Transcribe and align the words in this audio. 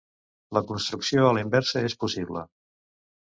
La 0.57 0.63
construcció 0.71 1.27
a 1.27 1.35
la 1.37 1.43
inversa 1.45 1.85
és 1.91 1.97
possible. 2.05 2.45